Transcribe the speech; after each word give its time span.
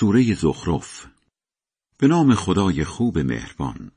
سوره 0.00 0.34
زخرف. 0.34 1.06
به 1.98 2.08
نام 2.08 2.34
خدای 2.34 2.84
خوب 2.84 3.18
مهربان. 3.18 3.92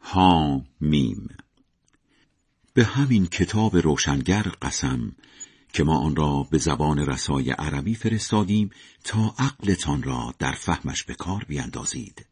ها 0.00 0.64
میم. 0.80 1.28
به 2.74 2.84
همین 2.84 3.26
کتاب 3.26 3.76
روشنگر 3.76 4.42
قسم 4.62 5.12
که 5.72 5.84
ما 5.84 5.98
آن 5.98 6.16
را 6.16 6.42
به 6.50 6.58
زبان 6.58 6.98
رسای 6.98 7.50
عربی 7.50 7.94
فرستادیم 7.94 8.70
تا 9.04 9.34
عقلتان 9.38 10.02
را 10.02 10.34
در 10.38 10.52
فهمش 10.52 11.04
به 11.04 11.14
کار 11.14 11.44
بیندازید. 11.48 12.26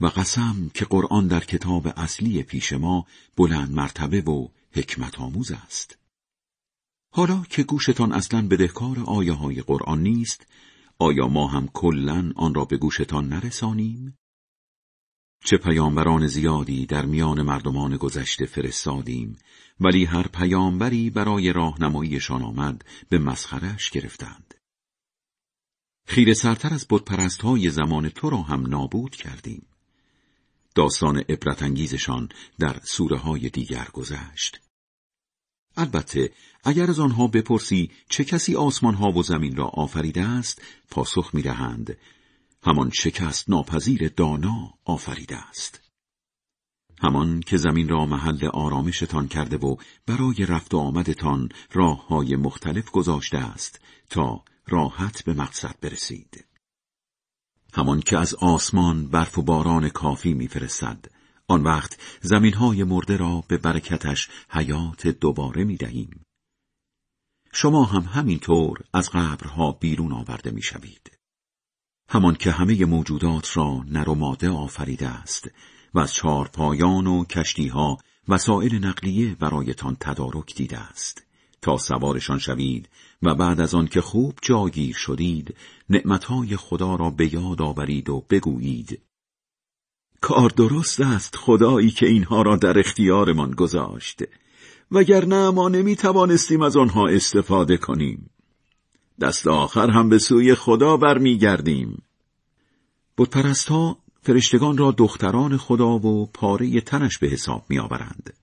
و 0.00 0.06
قسم 0.06 0.70
که 0.74 0.84
قرآن 0.84 1.26
در 1.26 1.44
کتاب 1.44 1.92
اصلی 1.96 2.42
پیش 2.42 2.72
ما 2.72 3.06
بلند 3.36 3.70
مرتبه 3.70 4.20
و 4.20 4.48
حکمت 4.72 5.20
آموز 5.20 5.52
است. 5.52 5.98
حالا 7.10 7.42
که 7.50 7.62
گوشتان 7.62 8.12
اصلا 8.12 8.48
بدهکار 8.48 9.00
آیه 9.06 9.32
های 9.32 9.62
قرآن 9.62 10.02
نیست 10.02 10.46
آیا 10.98 11.28
ما 11.28 11.46
هم 11.46 11.68
کلا 11.68 12.32
آن 12.36 12.54
را 12.54 12.64
به 12.64 12.76
گوشتان 12.76 13.28
نرسانیم؟ 13.28 14.18
چه 15.44 15.56
پیامبران 15.56 16.26
زیادی 16.26 16.86
در 16.86 17.04
میان 17.04 17.42
مردمان 17.42 17.96
گذشته 17.96 18.46
فرستادیم 18.46 19.38
ولی 19.80 20.04
هر 20.04 20.28
پیامبری 20.28 21.10
برای 21.10 21.52
راهنماییشان 21.52 22.42
آمد 22.42 22.84
به 23.08 23.18
مسخرش 23.18 23.90
گرفتند. 23.90 24.54
خیر 26.06 26.34
سرتر 26.34 26.74
از 26.74 26.86
بتپرست 26.90 27.42
های 27.42 27.70
زمان 27.70 28.08
تو 28.08 28.30
را 28.30 28.42
هم 28.42 28.66
نابود 28.66 29.16
کردیم. 29.16 29.66
داستان 30.74 31.18
عبرت 31.18 31.62
در 32.58 32.80
سوره 32.82 33.18
های 33.18 33.50
دیگر 33.50 33.88
گذشت. 33.92 34.67
البته 35.78 36.30
اگر 36.64 36.90
از 36.90 37.00
آنها 37.00 37.26
بپرسی 37.26 37.90
چه 38.08 38.24
کسی 38.24 38.56
آسمان 38.56 38.94
ها 38.94 39.12
و 39.12 39.22
زمین 39.22 39.56
را 39.56 39.66
آفریده 39.66 40.22
است 40.22 40.62
پاسخ 40.90 41.34
می 41.34 41.42
دهند 41.42 41.96
همان 42.62 42.90
شکست 42.90 43.50
ناپذیر 43.50 44.08
دانا 44.08 44.74
آفریده 44.84 45.36
است. 45.36 45.80
همان 47.02 47.40
که 47.40 47.56
زمین 47.56 47.88
را 47.88 48.06
محل 48.06 48.46
آرامشتان 48.46 49.28
کرده 49.28 49.56
و 49.56 49.76
برای 50.06 50.46
رفت 50.46 50.74
و 50.74 50.78
آمدتان 50.78 51.48
راه 51.72 52.06
های 52.06 52.36
مختلف 52.36 52.90
گذاشته 52.90 53.38
است 53.38 53.80
تا 54.10 54.44
راحت 54.66 55.24
به 55.24 55.34
مقصد 55.34 55.74
برسید. 55.80 56.44
همان 57.74 58.00
که 58.00 58.18
از 58.18 58.34
آسمان 58.34 59.06
برف 59.06 59.38
و 59.38 59.42
باران 59.42 59.88
کافی 59.88 60.34
میفرستد 60.34 61.04
آن 61.48 61.62
وقت 61.62 61.98
زمین 62.20 62.54
های 62.54 62.84
مرده 62.84 63.16
را 63.16 63.44
به 63.48 63.58
برکتش 63.58 64.28
حیات 64.50 65.06
دوباره 65.06 65.64
می 65.64 65.76
دهیم. 65.76 66.24
شما 67.52 67.84
هم 67.84 68.02
همینطور 68.02 68.78
از 68.92 69.10
قبرها 69.10 69.72
بیرون 69.72 70.12
آورده 70.12 70.50
می 70.50 70.62
شوید. 70.62 71.18
همان 72.08 72.34
که 72.34 72.50
همه 72.50 72.84
موجودات 72.84 73.56
را 73.56 73.84
نر 73.88 74.08
و 74.08 74.52
آفریده 74.52 75.08
است 75.08 75.50
و 75.94 75.98
از 75.98 76.14
چهار 76.14 76.48
پایان 76.48 77.06
و 77.06 77.24
کشتیها 77.24 77.98
وسایل 78.28 78.84
نقلیه 78.84 79.34
برایتان 79.34 79.96
تدارک 80.00 80.54
دیده 80.54 80.78
است 80.78 81.24
تا 81.62 81.76
سوارشان 81.76 82.38
شوید 82.38 82.88
و 83.22 83.34
بعد 83.34 83.60
از 83.60 83.74
آن 83.74 83.86
که 83.86 84.00
خوب 84.00 84.38
جاگیر 84.42 84.96
شدید 84.96 85.54
نعمتهای 85.90 86.56
خدا 86.56 86.94
را 86.94 87.10
به 87.10 87.34
یاد 87.34 87.62
آورید 87.62 88.08
و 88.08 88.24
بگویید 88.30 89.07
کار 90.20 90.50
درست 90.50 91.00
است 91.00 91.36
خدایی 91.36 91.90
که 91.90 92.06
اینها 92.06 92.42
را 92.42 92.56
در 92.56 92.78
اختیارمان 92.78 93.50
گذاشت 93.50 94.22
وگرنه 94.90 95.50
ما 95.50 95.68
نمی 95.68 95.96
توانستیم 95.96 96.62
از 96.62 96.76
آنها 96.76 97.08
استفاده 97.08 97.76
کنیم 97.76 98.30
دست 99.20 99.46
آخر 99.46 99.90
هم 99.90 100.08
به 100.08 100.18
سوی 100.18 100.54
خدا 100.54 100.96
برمیگردیم 100.96 102.02
بتپرست 103.18 103.68
ها 103.68 103.98
فرشتگان 104.22 104.76
را 104.76 104.90
دختران 104.90 105.56
خدا 105.56 105.98
و 105.98 106.26
پاره 106.26 106.80
تنش 106.80 107.18
به 107.18 107.28
حساب 107.28 107.64
می 107.68 107.78
آورند. 107.78 108.34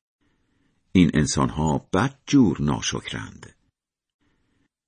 این 0.91 1.11
انسانها 1.13 1.87
بدجور 1.93 2.61
ناشکرند. 2.61 3.55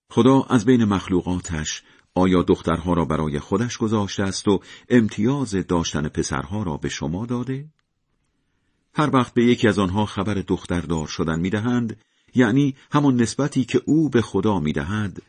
خدا 0.09 0.41
از 0.41 0.65
بین 0.65 0.85
مخلوقاتش 0.85 1.83
آیا 2.17 2.43
دخترها 2.43 2.93
را 2.93 3.05
برای 3.05 3.39
خودش 3.39 3.77
گذاشته 3.77 4.23
است 4.23 4.47
و 4.47 4.59
امتیاز 4.89 5.51
داشتن 5.51 6.07
پسرها 6.07 6.63
را 6.63 6.77
به 6.77 6.89
شما 6.89 7.25
داده؟ 7.25 7.65
هر 8.93 9.15
وقت 9.15 9.33
به 9.33 9.45
یکی 9.45 9.67
از 9.67 9.79
آنها 9.79 10.05
خبر 10.05 10.33
دختردار 10.33 11.07
شدن 11.07 11.39
می‌دهند 11.39 11.97
یعنی 12.35 12.75
همان 12.91 13.21
نسبتی 13.21 13.65
که 13.65 13.81
او 13.85 14.09
به 14.09 14.21
خدا 14.21 14.59
می‌دهد 14.59 15.21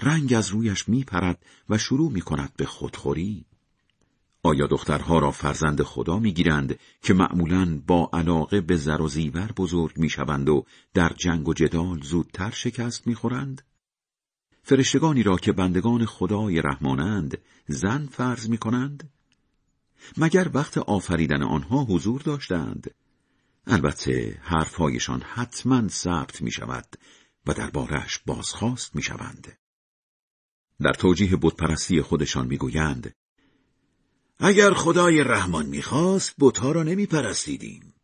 رنگ 0.00 0.34
از 0.34 0.48
رویش 0.48 0.88
میپرد 0.88 1.44
و 1.68 1.78
شروع 1.78 2.12
می‌کند 2.12 2.52
به 2.56 2.66
خودخوری 2.66 3.44
آیا 4.42 4.66
دخترها 4.66 5.18
را 5.18 5.30
فرزند 5.30 5.82
خدا 5.82 6.18
می‌گیرند 6.18 6.78
که 7.02 7.14
معمولا 7.14 7.80
با 7.86 8.10
علاقه 8.12 8.60
به 8.60 8.76
زر 8.76 9.02
و 9.02 9.08
زیور 9.08 9.52
بزرگ 9.56 9.98
می‌شوند 9.98 10.48
و 10.48 10.64
در 10.94 11.12
جنگ 11.16 11.48
و 11.48 11.54
جدال 11.54 12.00
زودتر 12.02 12.50
شکست 12.50 13.06
می‌خورند 13.06 13.62
فرشتگانی 14.62 15.22
را 15.22 15.36
که 15.36 15.52
بندگان 15.52 16.06
خدای 16.06 16.62
رحمانند 16.62 17.38
زن 17.68 18.06
فرض 18.06 18.48
می 18.48 18.58
کنند؟ 18.58 19.10
مگر 20.16 20.50
وقت 20.54 20.78
آفریدن 20.78 21.42
آنها 21.42 21.84
حضور 21.84 22.20
داشتند؟ 22.20 22.90
البته 23.66 24.38
حرفهایشان 24.42 25.22
حتما 25.22 25.88
ثبت 25.88 26.42
می 26.42 26.50
شود 26.50 26.86
و 27.46 27.54
دربارش 27.54 28.18
بازخواست 28.26 28.96
می 28.96 29.02
شوند. 29.02 29.58
در 30.80 30.92
توجیه 30.92 31.36
بتپرستی 31.42 32.02
خودشان 32.02 32.46
می‌گویند 32.46 33.14
اگر 34.38 34.74
خدای 34.74 35.24
رحمان 35.24 35.66
می‌خواست 35.66 36.34
بتها 36.40 36.72
را 36.72 36.82
نمی 36.82 37.06
پرستیدیم. 37.06 37.94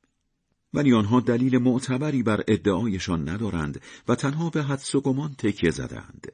ولی 0.74 0.94
آنها 0.94 1.20
دلیل 1.20 1.58
معتبری 1.58 2.22
بر 2.22 2.44
ادعایشان 2.48 3.28
ندارند 3.28 3.80
و 4.08 4.14
تنها 4.14 4.50
به 4.50 4.62
حدس 4.62 4.94
و 4.94 5.00
گمان 5.00 5.34
تکیه 5.34 5.70
زدند. 5.70 6.32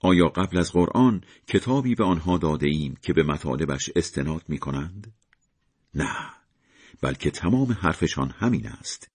آیا 0.00 0.28
قبل 0.28 0.58
از 0.58 0.72
قرآن 0.72 1.20
کتابی 1.46 1.94
به 1.94 2.04
آنها 2.04 2.38
داده 2.38 2.66
ایم 2.66 2.96
که 3.02 3.12
به 3.12 3.22
مطالبش 3.22 3.90
استناد 3.96 4.42
می 4.48 4.58
کنند؟ 4.58 5.12
نه، 5.94 6.16
بلکه 7.02 7.30
تمام 7.30 7.72
حرفشان 7.72 8.30
همین 8.30 8.66
است. 8.66 9.08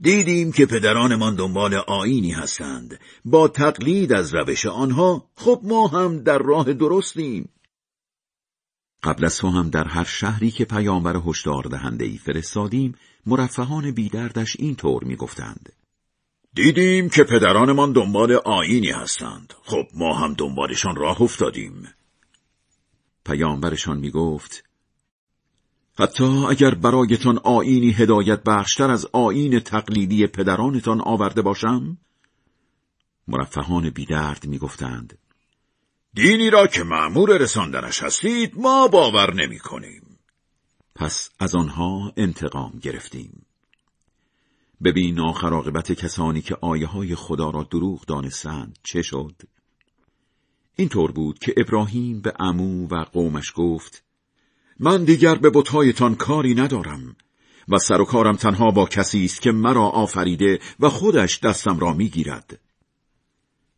دیدیم 0.00 0.52
که 0.52 0.66
پدرانمان 0.66 1.34
دنبال 1.34 1.74
آینی 1.74 2.32
هستند. 2.32 3.00
با 3.24 3.48
تقلید 3.48 4.12
از 4.12 4.34
روش 4.34 4.66
آنها 4.66 5.30
خب 5.36 5.60
ما 5.64 5.86
هم 5.86 6.18
در 6.18 6.38
راه 6.38 6.72
درستیم. 6.72 7.48
قبل 9.02 9.24
از 9.24 9.38
تو 9.38 9.48
هم 9.48 9.70
در 9.70 9.88
هر 9.88 10.04
شهری 10.04 10.50
که 10.50 10.64
پیامبر 10.64 11.16
هشدار 11.26 11.62
دهنده 11.62 12.04
ای 12.04 12.18
فرستادیم 12.18 12.94
مرفهان 13.26 13.90
بیدردش 13.90 14.56
اینطور 14.58 15.04
می‌گفتند 15.04 15.72
دیدیم 16.54 17.08
که 17.08 17.24
پدرانمان 17.24 17.92
دنبال 17.92 18.32
آینی 18.32 18.90
هستند. 18.90 19.54
خب 19.62 19.86
ما 19.94 20.14
هم 20.14 20.34
دنبالشان 20.34 20.96
راه 20.96 21.22
افتادیم. 21.22 21.88
پیامبرشان 23.24 23.98
می 23.98 24.10
گفت 24.10 24.64
حتی 25.98 26.24
اگر 26.24 26.74
برایتان 26.74 27.38
آینی 27.38 27.90
هدایت 27.90 28.42
بخشتر 28.42 28.90
از 28.90 29.06
آین 29.12 29.60
تقلیدی 29.60 30.26
پدرانتان 30.26 31.00
آورده 31.00 31.42
باشم؟ 31.42 31.98
مرفهان 33.28 33.90
بیدرد 33.90 34.46
می 34.46 34.58
گفتند 34.58 35.18
دینی 36.14 36.50
را 36.50 36.66
که 36.66 36.82
معمور 36.82 37.38
رساندنش 37.38 38.02
هستید 38.02 38.52
ما 38.56 38.88
باور 38.88 39.34
نمی 39.34 39.58
کنیم. 39.58 40.18
پس 40.94 41.30
از 41.38 41.54
آنها 41.54 42.12
انتقام 42.16 42.78
گرفتیم. 42.82 43.46
ببین 44.84 45.20
آخر 45.20 45.52
عاقبت 45.52 45.92
کسانی 45.92 46.42
که 46.42 46.56
آیه 46.60 46.86
های 46.86 47.14
خدا 47.14 47.50
را 47.50 47.62
دروغ 47.62 48.06
دانستند 48.06 48.78
چه 48.82 49.02
شد؟ 49.02 49.34
اینطور 50.76 51.12
بود 51.12 51.38
که 51.38 51.54
ابراهیم 51.56 52.20
به 52.20 52.32
امو 52.38 52.88
و 52.88 53.04
قومش 53.04 53.52
گفت 53.56 54.04
من 54.80 55.04
دیگر 55.04 55.34
به 55.34 55.50
بتهایتان 55.50 56.14
کاری 56.14 56.54
ندارم 56.54 57.16
و 57.68 57.78
سر 57.78 58.00
و 58.00 58.04
کارم 58.04 58.36
تنها 58.36 58.70
با 58.70 58.86
کسی 58.86 59.24
است 59.24 59.40
که 59.40 59.52
مرا 59.52 59.88
آفریده 59.88 60.60
و 60.80 60.88
خودش 60.88 61.40
دستم 61.40 61.78
را 61.78 61.92
می‌گیرد. 61.92 62.60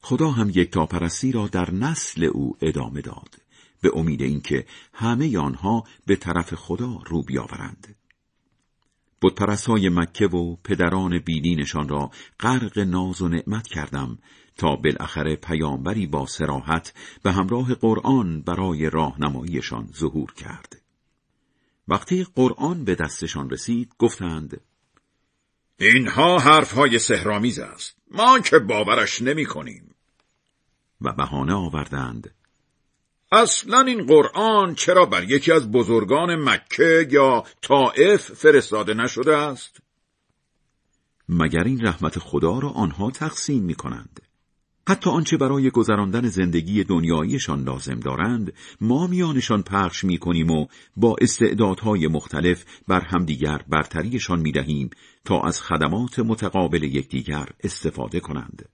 خدا 0.01 0.31
هم 0.31 0.51
یک 0.51 0.71
تاپرستی 0.71 1.33
را 1.33 1.49
در 1.49 1.71
نسل 1.71 2.25
او 2.25 2.57
ادامه 2.63 3.01
داد 3.01 3.35
به 3.81 3.91
امید 3.95 4.23
اینکه 4.23 4.67
همه 4.93 5.39
آنها 5.39 5.85
به 6.07 6.17
طرف 6.17 6.55
خدا 6.55 6.99
رو 7.07 7.23
بیاورند. 7.23 7.97
های 9.67 9.89
مکه 9.89 10.27
و 10.27 10.57
پدران 10.57 11.19
بیدینشان 11.19 11.89
را 11.89 12.11
غرق 12.41 12.79
ناز 12.79 13.23
و 13.23 13.29
نعمت 13.29 13.67
کردم 13.67 14.19
تا 14.57 14.77
بالاخره 14.77 15.37
پیامبری 15.37 16.07
با 16.07 16.27
سراحت 16.27 16.93
به 17.23 17.33
همراه 17.33 17.75
قرآن 17.75 18.43
برای 18.43 18.91
راهنماییشان 18.91 19.89
ظهور 19.97 20.33
کرد. 20.33 20.83
وقتی 21.89 22.27
قرآن 22.35 22.85
به 22.85 22.95
دستشان 22.95 23.51
رسید 23.51 23.93
گفتند 23.99 24.61
اینها 25.79 26.39
حرفهای 26.39 26.99
سهرامیز 26.99 27.59
است 27.59 27.97
ما 28.11 28.39
که 28.39 28.59
باورش 28.59 29.23
نمی 29.23 29.47
کنیم. 29.47 29.95
و 31.01 31.13
بهانه 31.13 31.55
آوردند 31.55 32.35
اصلا 33.33 33.81
این 33.81 34.07
قرآن 34.07 34.75
چرا 34.75 35.07
بر 35.07 35.25
یکی 35.25 35.53
از 35.53 35.73
بزرگان 35.73 36.35
مکه 36.35 37.09
یا 37.11 37.45
طائف 37.63 38.31
فرستاده 38.33 38.95
نشده 38.95 39.37
است؟ 39.37 39.77
مگر 41.29 41.65
این 41.65 41.87
رحمت 41.87 42.19
خدا 42.19 42.59
را 42.59 42.69
آنها 42.69 43.11
تقسیم 43.11 43.63
می 43.63 43.75
کنند؟ 43.75 44.21
حتی 44.89 45.11
آنچه 45.11 45.37
برای 45.37 45.71
گذراندن 45.71 46.29
زندگی 46.29 46.85
دنیاییشان 46.85 47.65
لازم 47.65 48.01
دارند 48.01 48.53
ما 48.81 49.07
میانشان 49.07 49.63
پخش 49.63 50.05
می 50.05 50.19
کنیم 50.19 50.51
و 50.51 50.67
با 50.97 51.17
استعدادهای 51.21 52.07
مختلف 52.07 52.65
بر 52.89 53.01
همدیگر 53.01 53.61
برتریشان 53.69 54.41
می 54.41 54.53
دهیم 54.53 54.91
تا 55.25 55.41
از 55.41 55.63
خدمات 55.63 56.19
متقابل 56.19 56.83
یکدیگر 56.83 57.49
استفاده 57.65 58.21
کنند. 58.21 58.69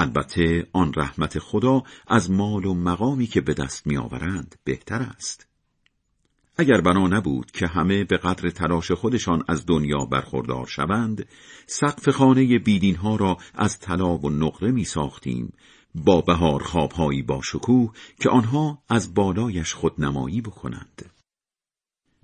البته 0.00 0.66
آن 0.72 0.92
رحمت 0.96 1.38
خدا 1.38 1.82
از 2.06 2.30
مال 2.30 2.64
و 2.64 2.74
مقامی 2.74 3.26
که 3.26 3.40
به 3.40 3.54
دست 3.54 3.86
میآورند 3.86 4.54
بهتر 4.64 5.02
است. 5.02 5.46
اگر 6.56 6.80
بنا 6.80 7.06
نبود 7.06 7.50
که 7.50 7.66
همه 7.66 8.04
به 8.04 8.16
قدر 8.16 8.50
تلاش 8.50 8.92
خودشان 8.92 9.44
از 9.48 9.66
دنیا 9.66 10.04
برخوردار 10.04 10.66
شوند، 10.66 11.26
سقف 11.66 12.08
خانه 12.08 12.58
بیدین 12.58 12.96
ها 12.96 13.16
را 13.16 13.36
از 13.54 13.78
طلا 13.78 14.16
و 14.16 14.30
نقره 14.30 14.70
می 14.70 14.84
ساختیم 14.84 15.52
با 15.94 16.20
بهار 16.20 16.62
خوابهایی 16.62 17.22
با 17.22 17.40
شکوه 17.42 17.92
که 18.20 18.30
آنها 18.30 18.82
از 18.88 19.14
بالایش 19.14 19.74
خودنمایی 19.74 20.40
بکنند. 20.40 21.10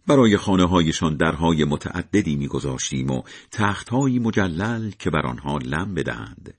برای 0.07 0.37
خانه 0.37 0.65
هایشان 0.69 1.17
درهای 1.17 1.65
متعددی 1.65 2.37
میگذاشتیم 2.37 3.11
و 3.11 3.23
تختهایی 3.51 4.19
مجلل 4.19 4.91
که 4.91 5.11
بر 5.11 5.27
آنها 5.27 5.59
لم 5.59 5.95
بدهند. 5.95 6.55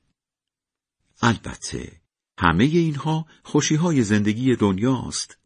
البته 1.22 2.02
همه 2.38 2.64
اینها 2.64 3.26
خوشیهای 3.44 4.04
زندگی 4.04 4.56
دنیاست 4.56 5.38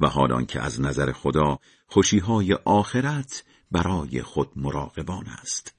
و 0.00 0.08
حالان 0.08 0.46
که 0.46 0.60
از 0.60 0.80
نظر 0.80 1.12
خدا 1.12 1.58
خوشیهای 1.86 2.54
آخرت 2.54 3.44
برای 3.70 4.22
خود 4.22 4.50
مراقبان 4.56 5.26
است. 5.26 5.74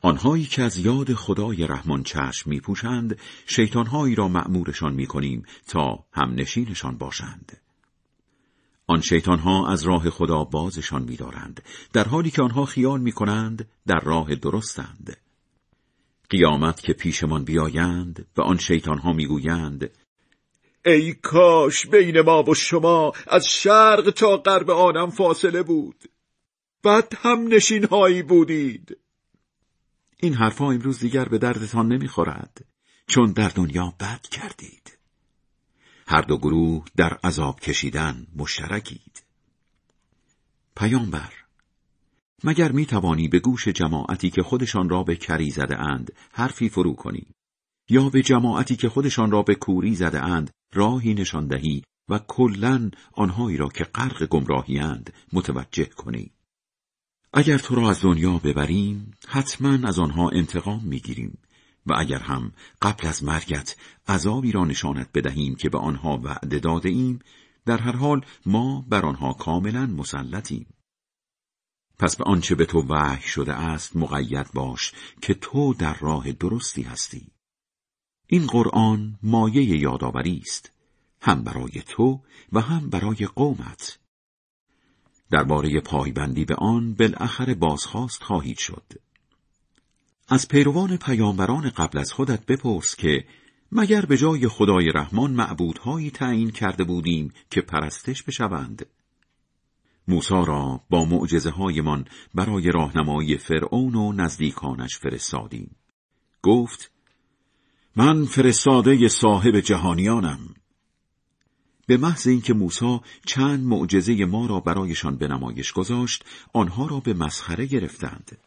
آنهایی 0.00 0.44
که 0.44 0.62
از 0.62 0.76
یاد 0.76 1.14
خدای 1.14 1.66
رحمان 1.66 2.02
چشم 2.02 2.50
می 2.50 2.60
پوشند 2.60 3.18
شیطانهایی 3.46 4.14
را 4.14 4.28
معمورشان 4.28 4.94
می 4.94 5.06
کنیم 5.06 5.42
تا 5.66 6.04
هم 6.12 6.34
نشینشان 6.34 6.98
باشند. 6.98 7.60
آن 8.86 9.00
شیطانها 9.00 9.68
از 9.68 9.82
راه 9.82 10.10
خدا 10.10 10.44
بازشان 10.44 11.02
می 11.02 11.16
دارند 11.16 11.62
در 11.92 12.08
حالی 12.08 12.30
که 12.30 12.42
آنها 12.42 12.64
خیال 12.64 13.00
می 13.00 13.12
کنند 13.12 13.68
در 13.86 14.00
راه 14.00 14.34
درستند. 14.34 15.16
قیامت 16.30 16.80
که 16.80 16.92
پیشمان 16.92 17.44
بیایند 17.44 18.26
و 18.36 18.42
آن 18.42 18.58
شیطانها 18.58 19.12
می‌گویند 19.12 19.90
ای 20.84 21.12
کاش 21.12 21.86
بین 21.86 22.20
ما 22.20 22.42
و 22.42 22.54
شما 22.54 23.12
از 23.26 23.46
شرق 23.46 24.10
تا 24.10 24.36
غرب 24.36 24.70
آنم 24.70 25.10
فاصله 25.10 25.62
بود. 25.62 26.04
بد 26.84 27.12
هم 27.16 27.48
نشین 27.48 27.84
هایی 27.84 28.22
بودید. 28.22 28.96
این 30.16 30.34
حرفها 30.34 30.72
امروز 30.72 31.00
دیگر 31.00 31.24
به 31.24 31.38
دردتان 31.38 31.88
نمی‌خورد 31.92 32.64
چون 33.06 33.32
در 33.32 33.48
دنیا 33.48 33.94
بد 34.00 34.20
کردید. 34.22 34.98
هر 36.06 36.22
دو 36.22 36.38
گروه 36.38 36.84
در 36.96 37.18
عذاب 37.24 37.60
کشیدن 37.60 38.26
مشترکید. 38.36 39.22
پیامبر 40.76 41.32
مگر 42.44 42.72
می 42.72 42.86
توانی 42.86 43.28
به 43.28 43.38
گوش 43.38 43.68
جماعتی 43.68 44.30
که 44.30 44.42
خودشان 44.42 44.88
را 44.88 45.02
به 45.02 45.16
کری 45.16 45.50
زده 45.50 45.78
اند 45.78 46.12
حرفی 46.32 46.68
فرو 46.68 46.94
کنی؟ 46.94 47.26
یا 47.88 48.08
به 48.08 48.22
جماعتی 48.22 48.76
که 48.76 48.88
خودشان 48.88 49.30
را 49.30 49.42
به 49.42 49.54
کوری 49.54 49.94
زده 49.94 50.22
اند 50.22 50.50
راهی 50.74 51.14
نشان 51.14 51.46
دهی 51.46 51.82
و 52.08 52.18
کلا 52.18 52.90
آنهایی 53.12 53.56
را 53.56 53.68
که 53.68 53.84
غرق 53.84 54.26
گمراهیاند 54.26 55.12
متوجه 55.32 55.84
کنی؟ 55.84 56.30
اگر 57.32 57.58
تو 57.58 57.74
را 57.74 57.90
از 57.90 58.02
دنیا 58.02 58.38
ببریم 58.44 59.10
حتما 59.28 59.88
از 59.88 59.98
آنها 59.98 60.28
انتقام 60.28 60.80
می‌گیریم 60.84 61.38
و 61.86 61.94
اگر 61.98 62.18
هم 62.18 62.52
قبل 62.82 63.06
از 63.06 63.24
مرگت 63.24 63.76
عذابی 64.08 64.52
را 64.52 64.64
نشانت 64.64 65.08
بدهیم 65.14 65.54
که 65.54 65.68
به 65.68 65.78
آنها 65.78 66.20
وعده 66.24 66.58
داده 66.58 66.88
ایم 66.88 67.18
در 67.66 67.78
هر 67.78 67.96
حال 67.96 68.24
ما 68.46 68.86
بر 68.88 69.06
آنها 69.06 69.32
کاملا 69.32 69.86
مسلطیم. 69.86 70.66
پس 72.00 72.16
به 72.16 72.24
آنچه 72.24 72.54
به 72.54 72.66
تو 72.66 72.82
وحی 72.88 73.22
شده 73.22 73.54
است 73.54 73.96
مقید 73.96 74.52
باش 74.52 74.92
که 75.22 75.34
تو 75.34 75.74
در 75.74 75.94
راه 75.98 76.32
درستی 76.32 76.82
هستی. 76.82 77.26
این 78.26 78.46
قرآن 78.46 79.18
مایه 79.22 79.80
یادآوری 79.80 80.38
است 80.42 80.72
هم 81.20 81.44
برای 81.44 81.82
تو 81.88 82.20
و 82.52 82.60
هم 82.60 82.90
برای 82.90 83.28
قومت. 83.34 83.98
درباره 85.30 85.80
پایبندی 85.80 86.44
به 86.44 86.54
آن 86.54 86.94
بالاخره 86.94 87.54
بازخواست 87.54 88.22
خواهید 88.22 88.58
شد. 88.58 88.92
از 90.28 90.48
پیروان 90.48 90.96
پیامبران 90.96 91.70
قبل 91.70 91.98
از 91.98 92.12
خودت 92.12 92.46
بپرس 92.46 92.96
که 92.96 93.24
مگر 93.72 94.06
به 94.06 94.16
جای 94.16 94.48
خدای 94.48 94.92
رحمان 94.94 95.30
معبودهایی 95.30 96.10
تعیین 96.10 96.50
کرده 96.50 96.84
بودیم 96.84 97.32
که 97.50 97.60
پرستش 97.60 98.22
بشوند؟ 98.22 98.86
موسا 100.10 100.44
را 100.44 100.80
با 100.90 101.04
معجزه 101.04 101.50
هایمان 101.50 102.04
برای 102.34 102.70
راهنمایی 102.70 103.36
فرعون 103.36 103.94
و 103.94 104.12
نزدیکانش 104.12 104.98
فرستادیم. 104.98 105.76
گفت 106.42 106.90
من 107.96 108.24
فرستاده 108.24 109.08
صاحب 109.08 109.60
جهانیانم. 109.60 110.54
به 111.86 111.96
محض 111.96 112.26
اینکه 112.28 112.54
موسی 112.54 113.00
چند 113.26 113.64
معجزه 113.64 114.24
ما 114.24 114.46
را 114.46 114.60
برایشان 114.60 115.16
به 115.16 115.28
نمایش 115.28 115.72
گذاشت، 115.72 116.24
آنها 116.52 116.86
را 116.86 117.00
به 117.00 117.14
مسخره 117.14 117.66
گرفتند. 117.66 118.38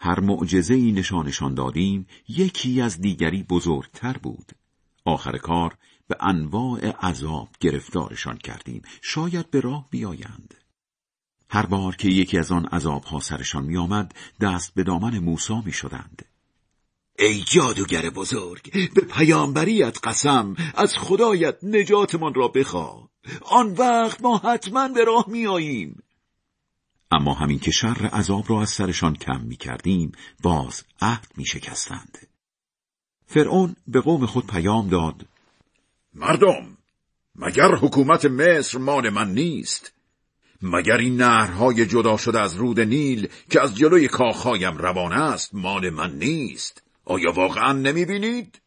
هر 0.00 0.20
معجزه 0.20 0.74
ای 0.74 0.92
نشانشان 0.92 1.54
دادیم، 1.54 2.06
یکی 2.28 2.80
از 2.80 3.00
دیگری 3.00 3.42
بزرگتر 3.42 4.12
بود. 4.12 4.52
آخر 5.08 5.38
کار 5.38 5.76
به 6.08 6.16
انواع 6.20 6.90
عذاب 6.90 7.48
گرفتارشان 7.60 8.38
کردیم. 8.38 8.82
شاید 9.02 9.50
به 9.50 9.60
راه 9.60 9.86
بیایند. 9.90 10.54
هر 11.50 11.66
بار 11.66 11.96
که 11.96 12.08
یکی 12.08 12.38
از 12.38 12.52
آن 12.52 12.66
عذابها 12.66 13.20
سرشان 13.20 13.64
میآمد 13.64 14.14
دست 14.40 14.74
به 14.74 14.82
دامن 14.82 15.18
موسی 15.18 15.62
می 15.64 15.72
شدند. 15.72 16.24
ای 17.18 17.40
جادوگر 17.40 18.10
بزرگ 18.10 18.94
به 18.94 19.00
پیامبریت 19.00 19.98
قسم 20.04 20.56
از 20.74 20.94
خدایت 20.98 21.58
نجاتمان 21.62 22.34
را 22.34 22.48
بخواه 22.48 23.08
آن 23.42 23.72
وقت 23.72 24.22
ما 24.22 24.38
حتما 24.38 24.88
به 24.88 25.04
راه 25.04 25.24
میآییم. 25.28 26.02
اما 27.10 27.34
همین 27.34 27.58
که 27.58 27.70
شر 27.70 28.06
عذاب 28.12 28.50
را 28.50 28.62
از 28.62 28.70
سرشان 28.70 29.16
کم 29.16 29.40
می 29.40 29.56
کردیم 29.56 30.12
باز 30.42 30.84
عهد 31.00 31.26
می 31.36 31.46
شکستند 31.46 32.27
فرعون 33.30 33.76
به 33.88 34.00
قوم 34.00 34.26
خود 34.26 34.46
پیام 34.46 34.88
داد 34.88 35.26
مردم 36.14 36.76
مگر 37.36 37.74
حکومت 37.74 38.24
مصر 38.24 38.78
مال 38.78 39.10
من 39.10 39.30
نیست 39.30 39.92
مگر 40.62 40.96
این 40.96 41.16
نهرهای 41.16 41.86
جدا 41.86 42.16
شده 42.16 42.40
از 42.40 42.54
رود 42.54 42.80
نیل 42.80 43.28
که 43.50 43.60
از 43.60 43.76
جلوی 43.76 44.08
کاخهایم 44.08 44.76
روان 44.76 45.12
است 45.12 45.54
مال 45.54 45.90
من 45.90 46.12
نیست 46.12 46.82
آیا 47.04 47.32
واقعا 47.32 47.72
نمی 47.72 48.04
بینید؟ 48.04 48.60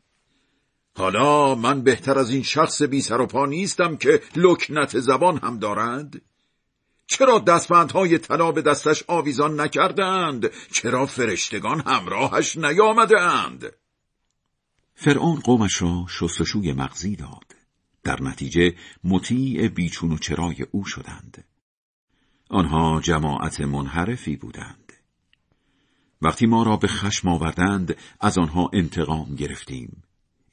حالا 0.97 1.55
من 1.55 1.81
بهتر 1.81 2.19
از 2.19 2.29
این 2.29 2.43
شخص 2.43 2.81
بی 2.81 3.01
سر 3.01 3.21
و 3.21 3.25
پا 3.25 3.45
نیستم 3.45 3.97
که 3.97 4.21
لکنت 4.35 4.99
زبان 4.99 5.37
هم 5.37 5.59
دارد؟ 5.59 6.21
چرا 7.07 7.39
دستبندهای 7.39 8.17
طلا 8.17 8.51
به 8.51 8.61
دستش 8.61 9.03
آویزان 9.07 9.59
نکردند؟ 9.59 10.51
چرا 10.71 11.05
فرشتگان 11.05 11.79
همراهش 11.79 12.57
نیامدند؟ 12.57 13.71
فرعون 15.03 15.39
قومش 15.39 15.81
را 15.81 16.05
شستشوی 16.09 16.73
مغزی 16.73 17.15
داد. 17.15 17.55
در 18.03 18.21
نتیجه 18.21 18.75
مطیع 19.03 19.67
بیچون 19.67 20.11
و 20.11 20.17
چرای 20.17 20.65
او 20.71 20.85
شدند. 20.85 21.43
آنها 22.49 23.01
جماعت 23.01 23.61
منحرفی 23.61 24.35
بودند. 24.35 24.93
وقتی 26.21 26.45
ما 26.45 26.63
را 26.63 26.77
به 26.77 26.87
خشم 26.87 27.27
آوردند 27.27 27.95
از 28.19 28.37
آنها 28.37 28.69
انتقام 28.73 29.35
گرفتیم. 29.35 30.03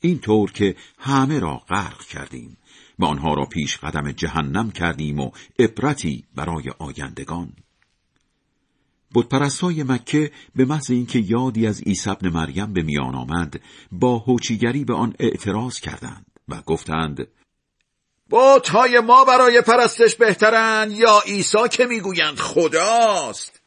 این 0.00 0.18
طور 0.18 0.52
که 0.52 0.76
همه 0.98 1.38
را 1.38 1.56
غرق 1.56 2.02
کردیم 2.02 2.56
و 2.98 3.04
آنها 3.04 3.34
را 3.34 3.44
پیش 3.44 3.76
قدم 3.76 4.12
جهنم 4.12 4.70
کردیم 4.70 5.20
و 5.20 5.30
عبرتی 5.58 6.24
برای 6.34 6.70
آیندگان. 6.78 7.52
بتپرستای 9.14 9.82
مکه 9.82 10.30
به 10.56 10.64
محض 10.64 10.90
اینکه 10.90 11.18
یادی 11.18 11.66
از 11.66 11.82
عیسی 11.82 12.10
ابن 12.10 12.28
مریم 12.28 12.72
به 12.72 12.82
میان 12.82 13.14
آمد 13.14 13.60
با 13.92 14.18
هوچیگری 14.18 14.84
به 14.84 14.94
آن 14.94 15.14
اعتراض 15.18 15.80
کردند 15.80 16.26
و 16.48 16.62
گفتند 16.62 17.28
های 18.70 19.00
ما 19.00 19.24
برای 19.24 19.60
پرستش 19.60 20.14
بهترند 20.14 20.92
یا 20.92 21.20
عیسی 21.26 21.68
که 21.70 21.86
می‌گویند 21.86 22.38
خداست؟ 22.38 23.60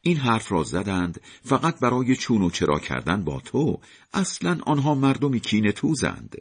این 0.00 0.16
حرف 0.16 0.52
را 0.52 0.62
زدند 0.62 1.20
فقط 1.44 1.80
برای 1.80 2.16
چون 2.16 2.42
و 2.42 2.50
چرا 2.50 2.78
کردن 2.78 3.24
با 3.24 3.40
تو 3.40 3.80
اصلا 4.14 4.58
آنها 4.66 4.94
مردمی 4.94 5.40
کینه 5.40 5.72
توزند. 5.72 6.36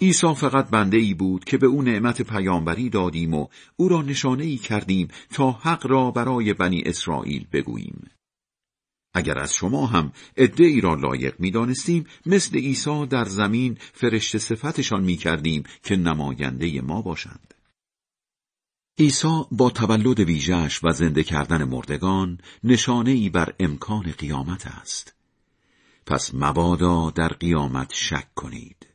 عیسی 0.00 0.34
فقط 0.34 0.70
بنده 0.70 0.96
ای 0.96 1.14
بود 1.14 1.44
که 1.44 1.58
به 1.58 1.66
او 1.66 1.82
نعمت 1.82 2.22
پیامبری 2.22 2.90
دادیم 2.90 3.34
و 3.34 3.46
او 3.76 3.88
را 3.88 4.02
نشانه 4.02 4.44
ای 4.44 4.56
کردیم 4.56 5.08
تا 5.30 5.50
حق 5.50 5.86
را 5.86 6.10
برای 6.10 6.54
بنی 6.54 6.82
اسرائیل 6.86 7.46
بگوییم. 7.52 8.10
اگر 9.14 9.38
از 9.38 9.54
شما 9.54 9.86
هم 9.86 10.12
عده 10.36 10.64
ای 10.64 10.80
را 10.80 10.94
لایق 10.94 11.40
می 11.40 11.50
دانستیم 11.50 12.06
مثل 12.26 12.58
عیسی 12.58 13.06
در 13.06 13.24
زمین 13.24 13.78
فرشت 13.92 14.38
صفتشان 14.38 15.04
می 15.04 15.16
کردیم 15.16 15.62
که 15.82 15.96
نماینده 15.96 16.80
ما 16.80 17.02
باشند. 17.02 17.54
عیسی 18.98 19.42
با 19.50 19.70
تولد 19.70 20.20
ویژش 20.20 20.84
و 20.84 20.92
زنده 20.92 21.22
کردن 21.22 21.64
مردگان 21.64 22.38
نشانه 22.64 23.10
ای 23.10 23.28
بر 23.28 23.54
امکان 23.60 24.02
قیامت 24.18 24.66
است. 24.66 25.14
پس 26.06 26.34
مبادا 26.34 27.10
در 27.10 27.28
قیامت 27.28 27.92
شک 27.94 28.34
کنید. 28.34 28.93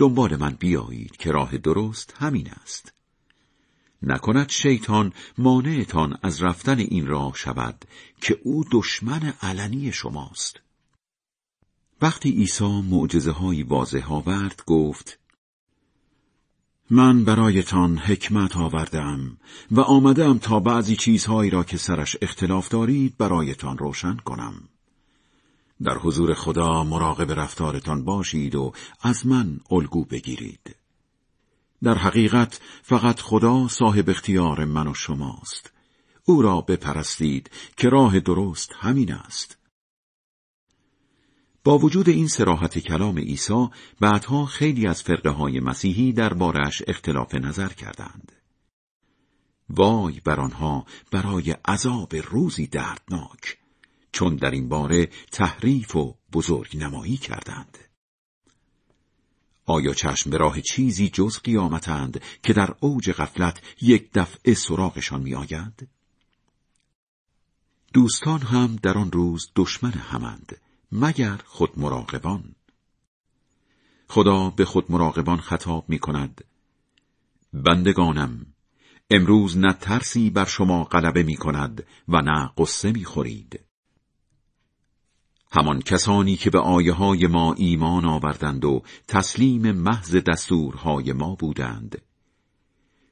دنبال 0.00 0.36
من 0.36 0.56
بیایید 0.58 1.16
که 1.16 1.32
راه 1.32 1.58
درست 1.58 2.14
همین 2.18 2.50
است. 2.62 2.92
نکند 4.02 4.48
شیطان 4.48 5.12
مانعتان 5.38 6.18
از 6.22 6.42
رفتن 6.42 6.78
این 6.78 7.06
راه 7.06 7.32
شود 7.36 7.84
که 8.20 8.40
او 8.44 8.64
دشمن 8.72 9.32
علنی 9.42 9.92
شماست. 9.92 10.60
وقتی 12.02 12.30
عیسی 12.30 12.82
معجزه 12.90 13.30
های 13.30 13.62
واضح 13.62 14.12
آورد 14.12 14.62
گفت 14.66 15.18
من 16.90 17.24
برایتان 17.24 17.98
حکمت 17.98 18.56
آوردم 18.56 19.36
و 19.70 19.80
آمدم 19.80 20.38
تا 20.38 20.60
بعضی 20.60 20.96
چیزهایی 20.96 21.50
را 21.50 21.64
که 21.64 21.76
سرش 21.76 22.16
اختلاف 22.22 22.68
دارید 22.68 23.16
برایتان 23.16 23.78
روشن 23.78 24.16
کنم. 24.16 24.68
در 25.82 25.98
حضور 25.98 26.34
خدا 26.34 26.84
مراقب 26.84 27.32
رفتارتان 27.32 28.04
باشید 28.04 28.54
و 28.54 28.72
از 29.00 29.26
من 29.26 29.60
الگو 29.70 30.04
بگیرید. 30.04 30.76
در 31.82 31.98
حقیقت 31.98 32.60
فقط 32.82 33.20
خدا 33.20 33.68
صاحب 33.68 34.10
اختیار 34.10 34.64
من 34.64 34.86
و 34.86 34.94
شماست. 34.94 35.72
او 36.24 36.42
را 36.42 36.60
بپرستید 36.60 37.50
که 37.76 37.88
راه 37.88 38.20
درست 38.20 38.72
همین 38.78 39.12
است. 39.12 39.56
با 41.64 41.78
وجود 41.78 42.08
این 42.08 42.28
سراحت 42.28 42.78
کلام 42.78 43.18
عیسی 43.18 43.68
بعدها 44.00 44.46
خیلی 44.46 44.86
از 44.86 45.02
فرقه 45.02 45.30
های 45.30 45.60
مسیحی 45.60 46.12
بارش 46.12 46.82
اختلاف 46.86 47.34
نظر 47.34 47.68
کردند. 47.68 48.32
وای 49.70 50.20
بر 50.24 50.40
آنها 50.40 50.86
برای 51.10 51.50
عذاب 51.50 52.16
روزی 52.16 52.66
دردناک 52.66 53.59
چون 54.12 54.36
در 54.36 54.50
این 54.50 54.68
باره 54.68 55.06
تحریف 55.32 55.96
و 55.96 56.16
بزرگ 56.32 56.76
نمایی 56.76 57.16
کردند. 57.16 57.78
آیا 59.66 59.94
چشم 59.94 60.30
به 60.30 60.36
راه 60.36 60.60
چیزی 60.60 61.08
جز 61.08 61.38
قیامتند 61.38 62.20
که 62.42 62.52
در 62.52 62.74
اوج 62.80 63.10
غفلت 63.10 63.62
یک 63.80 64.10
دفعه 64.14 64.54
سراغشان 64.54 65.22
می 65.22 65.34
آید؟ 65.34 65.88
دوستان 67.92 68.40
هم 68.40 68.76
در 68.82 68.98
آن 68.98 69.12
روز 69.12 69.50
دشمن 69.56 69.92
همند 69.92 70.56
مگر 70.92 71.40
خود 71.46 71.78
مراقبان 71.78 72.54
خدا 74.08 74.50
به 74.50 74.64
خود 74.64 74.92
مراقبان 74.92 75.40
خطاب 75.40 75.84
می 75.88 75.98
کند 75.98 76.44
بندگانم 77.52 78.46
امروز 79.10 79.58
نه 79.58 79.72
ترسی 79.72 80.30
بر 80.30 80.44
شما 80.44 80.84
غلبه 80.84 81.22
می 81.22 81.36
کند 81.36 81.86
و 82.08 82.22
نه 82.22 82.52
قصه 82.58 82.92
می 82.92 83.04
خورید 83.04 83.60
همان 85.52 85.82
کسانی 85.82 86.36
که 86.36 86.50
به 86.50 86.58
آیه 86.58 86.92
های 86.92 87.26
ما 87.26 87.54
ایمان 87.54 88.04
آوردند 88.04 88.64
و 88.64 88.82
تسلیم 89.08 89.72
محض 89.72 90.16
دستورهای 90.16 91.12
ما 91.12 91.34
بودند. 91.34 92.02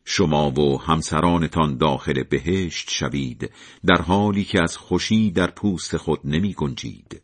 شما 0.04 0.50
و 0.50 0.80
همسرانتان 0.80 1.76
داخل 1.76 2.22
بهشت 2.22 2.90
شوید 2.90 3.50
در 3.86 4.02
حالی 4.02 4.44
که 4.44 4.62
از 4.62 4.76
خوشی 4.76 5.30
در 5.30 5.50
پوست 5.50 5.96
خود 5.96 6.20
نمی 6.24 6.54
گنجید. 6.54 7.22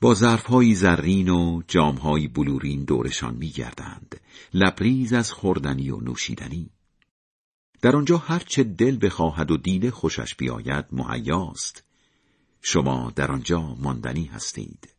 با 0.00 0.14
ظرفهایی 0.14 0.74
زرین 0.74 1.28
و 1.28 1.62
جامهایی 1.68 2.28
بلورین 2.28 2.84
دورشان 2.84 3.34
می 3.34 3.48
گردند. 3.48 4.20
لبریز 4.54 5.12
از 5.12 5.32
خوردنی 5.32 5.90
و 5.90 6.00
نوشیدنی. 6.00 6.70
در 7.82 7.96
آنجا 7.96 8.18
هرچه 8.18 8.64
دل 8.64 8.98
بخواهد 9.02 9.50
و 9.50 9.56
دیده 9.56 9.90
خوشش 9.90 10.34
بیاید 10.34 10.84
مهیاست. 10.92 11.85
شما 12.68 13.12
در 13.16 13.32
آنجا 13.32 13.60
ماندنی 13.60 14.24
هستید 14.24 14.94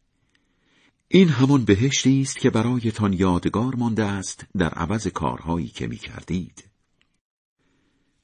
این 1.07 1.29
همان 1.29 1.65
بهشتی 1.65 2.21
است 2.21 2.37
که 2.37 2.49
برایتان 2.49 3.13
یادگار 3.13 3.75
مانده 3.75 4.05
است 4.05 4.45
در 4.57 4.69
عوض 4.69 5.07
کارهایی 5.07 5.67
که 5.67 5.87
می 5.87 5.97
کردید. 5.97 6.69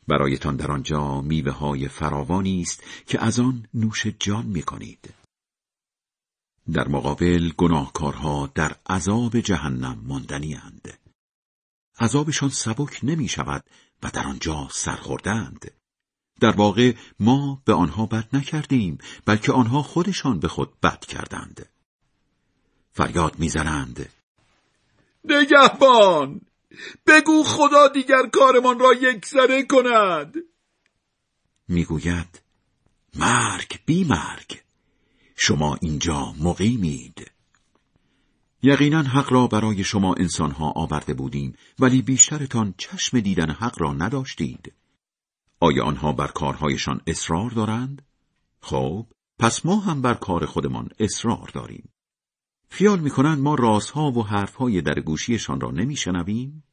برایتان 0.07 0.55
در 0.55 0.71
آنجا 0.71 1.21
میوه 1.21 1.51
های 1.51 1.87
فراوانی 1.87 2.61
است 2.61 2.83
که 3.05 3.23
از 3.23 3.39
آن 3.39 3.67
نوش 3.73 4.07
جان 4.07 4.45
می 4.45 4.61
کنید. 4.61 5.13
در 6.73 6.87
مقابل 6.87 7.51
گناهکارها 7.57 8.51
در 8.55 8.75
عذاب 8.89 9.39
جهنم 9.39 10.03
ماندنی 10.03 10.55
اند. 10.55 10.99
عذابشان 11.99 12.49
سبک 12.49 12.99
نمی 13.03 13.27
شود 13.27 13.63
و 14.03 14.09
در 14.13 14.27
آنجا 14.27 14.67
سرخوردند. 14.71 15.82
در 16.43 16.55
واقع 16.55 16.93
ما 17.19 17.61
به 17.65 17.73
آنها 17.73 18.05
بد 18.05 18.35
نکردیم 18.35 18.97
بلکه 19.25 19.51
آنها 19.51 19.83
خودشان 19.83 20.39
به 20.39 20.47
خود 20.47 20.79
بد 20.79 21.05
کردند. 21.05 21.69
فریاد 22.91 23.39
می‌زنند. 23.39 24.09
نگهبان 25.25 26.41
بگو 27.07 27.43
خدا 27.43 27.87
دیگر 27.87 28.27
کارمان 28.33 28.79
را 28.79 28.93
یکسره 28.93 29.63
کند. 29.63 30.35
می‌گوید 31.67 32.41
مرگ 33.15 33.79
بی 33.85 34.03
مرگ. 34.03 34.61
شما 35.35 35.77
اینجا 35.81 36.33
مقیمید. 36.39 37.31
یقینا 38.63 39.01
حق 39.01 39.33
را 39.33 39.47
برای 39.47 39.83
شما 39.83 40.13
انسانها 40.13 40.73
آورده 40.75 41.13
بودیم 41.13 41.55
ولی 41.79 42.01
بیشترتان 42.01 42.73
چشم 42.77 43.19
دیدن 43.19 43.49
حق 43.49 43.81
را 43.81 43.93
نداشتید. 43.93 44.73
آیا 45.63 45.83
آنها 45.83 46.11
بر 46.11 46.27
کارهایشان 46.27 47.01
اصرار 47.07 47.49
دارند؟ 47.49 48.01
خب، 48.61 49.07
پس 49.39 49.65
ما 49.65 49.75
هم 49.75 50.01
بر 50.01 50.13
کار 50.13 50.45
خودمان 50.45 50.89
اصرار 50.99 51.49
داریم. 51.53 51.89
خیال 52.69 52.99
می‌کنند 52.99 53.39
ما 53.39 53.55
رازها 53.55 54.11
و 54.11 54.25
حرفهای 54.25 54.81
در 54.81 54.99
گوشیشان 54.99 55.61
را 55.61 55.71
نمیشنویم؟ 55.71 56.63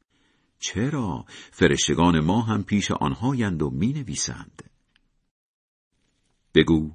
چرا؟ 0.59 1.25
فرشتگان 1.51 2.19
ما 2.19 2.41
هم 2.41 2.63
پیش 2.63 2.91
آنهایند 2.91 3.61
و 3.61 3.69
می‌نویسند. 3.69 4.63
بگو 6.55 6.91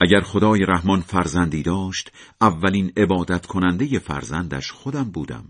اگر 0.00 0.20
خدای 0.20 0.60
رحمان 0.68 1.00
فرزندی 1.00 1.62
داشت 1.62 2.12
اولین 2.40 2.92
عبادت 2.96 3.46
کننده 3.46 3.98
فرزندش 3.98 4.72
خودم 4.72 5.10
بودم 5.10 5.48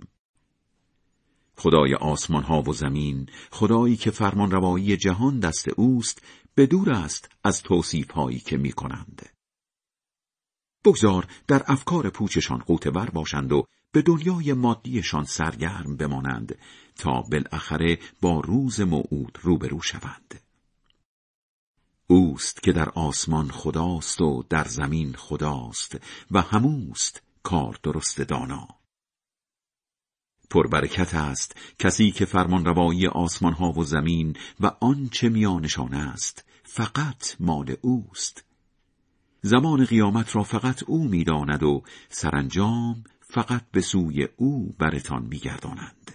خدای 1.62 1.94
آسمان 1.94 2.42
ها 2.42 2.62
و 2.62 2.72
زمین 2.72 3.28
خدایی 3.50 3.96
که 3.96 4.10
فرمان 4.10 4.50
روایی 4.50 4.96
جهان 4.96 5.38
دست 5.40 5.68
اوست 5.68 6.22
به 6.54 6.66
دور 6.66 6.90
است 6.90 7.28
از 7.44 7.62
توصیف 7.62 8.10
هایی 8.10 8.38
که 8.38 8.56
می 8.56 8.72
کنند. 8.72 9.28
بگذار 10.84 11.26
در 11.46 11.62
افکار 11.66 12.10
پوچشان 12.10 12.58
قوتور 12.58 13.10
باشند 13.10 13.52
و 13.52 13.66
به 13.92 14.02
دنیای 14.02 14.52
مادیشان 14.52 15.24
سرگرم 15.24 15.96
بمانند 15.96 16.58
تا 16.96 17.22
بالاخره 17.22 17.98
با 18.20 18.40
روز 18.40 18.80
موعود 18.80 19.38
روبرو 19.42 19.80
شوند. 19.80 20.40
اوست 22.06 22.62
که 22.62 22.72
در 22.72 22.88
آسمان 22.88 23.50
خداست 23.50 24.20
و 24.20 24.44
در 24.48 24.64
زمین 24.64 25.14
خداست 25.14 26.00
و 26.30 26.40
هموست 26.40 27.22
کار 27.42 27.78
درست 27.82 28.20
دانا. 28.20 28.81
پربرکت 30.52 31.14
است 31.14 31.56
کسی 31.78 32.10
که 32.10 32.24
فرمان 32.24 32.64
روایی 32.64 33.06
آسمان 33.06 33.52
ها 33.52 33.72
و 33.72 33.84
زمین 33.84 34.36
و 34.60 34.70
آنچه 34.80 35.28
میانشان 35.28 35.94
است 35.94 36.44
فقط 36.62 37.36
مال 37.40 37.76
اوست. 37.80 38.44
زمان 39.42 39.84
قیامت 39.84 40.36
را 40.36 40.42
فقط 40.42 40.82
او 40.86 41.08
می‌داند 41.08 41.62
و 41.62 41.82
سرانجام 42.08 43.04
فقط 43.20 43.64
به 43.72 43.80
سوی 43.80 44.28
او 44.36 44.74
برتان 44.78 45.22
میگردانند. 45.22 46.10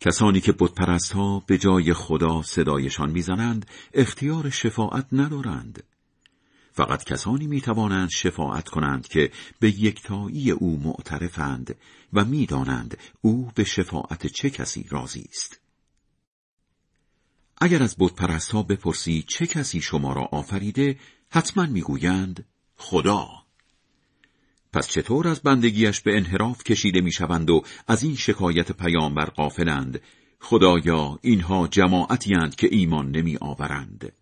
کسانی 0.00 0.40
که 0.40 0.52
بتپرست 0.52 1.12
ها 1.12 1.42
به 1.46 1.58
جای 1.58 1.92
خدا 1.92 2.42
صدایشان 2.42 3.10
می‌زنند 3.10 3.66
اختیار 3.94 4.50
شفاعت 4.50 5.06
ندارند. 5.12 5.82
فقط 6.76 7.04
کسانی 7.04 7.46
می 7.46 7.60
توانند 7.60 8.10
شفاعت 8.10 8.68
کنند 8.68 9.08
که 9.08 9.30
به 9.60 9.70
یکتایی 9.80 10.50
او 10.50 10.80
معترفند 10.84 11.76
و 12.12 12.24
می‌دانند 12.24 12.98
او 13.20 13.50
به 13.54 13.64
شفاعت 13.64 14.26
چه 14.26 14.50
کسی 14.50 14.86
راضی 14.88 15.26
است. 15.28 15.60
اگر 17.60 17.82
از 17.82 17.96
بتپرست 17.98 18.50
ها 18.50 18.62
بپرسی 18.62 19.24
چه 19.28 19.46
کسی 19.46 19.80
شما 19.80 20.12
را 20.12 20.22
آفریده 20.22 20.98
حتما 21.30 21.66
می‌گویند 21.66 22.44
خدا. 22.76 23.28
پس 24.72 24.88
چطور 24.88 25.28
از 25.28 25.42
بندگیش 25.42 26.00
به 26.00 26.16
انحراف 26.16 26.64
کشیده 26.64 27.00
می‌شوند 27.00 27.50
و 27.50 27.62
از 27.86 28.02
این 28.02 28.16
شکایت 28.16 28.72
پیامبر 28.72 29.24
قافلند 29.24 30.00
خدایا 30.40 31.18
اینها 31.22 31.68
جماعتی 31.68 32.34
که 32.56 32.68
ایمان 32.70 33.10
نمی 33.10 33.36
آورند 33.40 34.12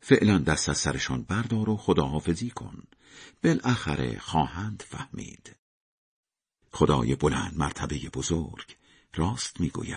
فعلا 0.00 0.38
دست 0.38 0.68
از 0.68 0.78
سرشان 0.78 1.22
بردار 1.22 1.70
و 1.70 1.76
خداحافظی 1.76 2.50
کن. 2.50 2.82
بالاخره 3.44 4.18
خواهند 4.18 4.82
فهمید. 4.88 5.56
خدای 6.72 7.14
بلند 7.14 7.58
مرتبه 7.58 7.98
بزرگ 8.14 8.76
راست 9.14 9.60
می‌گوید. 9.60 9.88